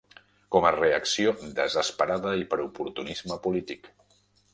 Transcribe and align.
Com 0.53 0.63
a 0.69 0.69
reacció 0.75 1.33
desesperada 1.59 2.31
i 2.45 2.47
per 2.55 2.59
oportunisme 2.65 3.39
polític. 3.45 3.91